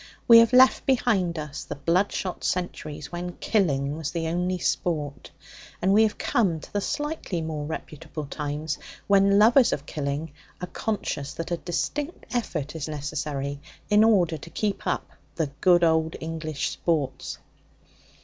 [0.27, 5.29] We have left behind us the bloodshot centuries when killing was the only sport,
[5.79, 10.65] and we have come to the slightly more reputable times when lovers of killing are
[10.65, 13.59] conscious that a distinct effort is necessary
[13.91, 17.37] in order to keep up 'the good old English sports.'